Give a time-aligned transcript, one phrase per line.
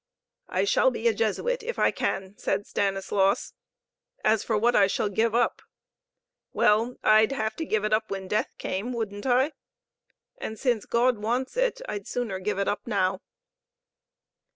[0.49, 3.53] "I shall be a Jesuit, if I can," said Stanislaus.
[4.23, 5.61] "As for what I shall give up,
[6.53, 9.51] well, I'd have to give it up when death came, wouldn't I?
[10.39, 13.21] And since God wants it, I'd sooner give it up now."